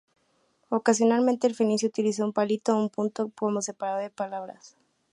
[0.69, 4.75] Ocasionalmente, el fenicio utilizó un palito o un punto como separador de palabras.